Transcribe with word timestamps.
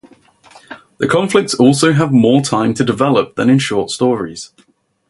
The 0.97 1.07
conflicts 1.07 1.53
also 1.53 1.93
have 1.93 2.11
more 2.11 2.41
time 2.41 2.73
to 2.73 2.83
develop 2.83 3.35
than 3.35 3.51
in 3.51 3.59
short 3.59 3.91
stories. 3.91 4.51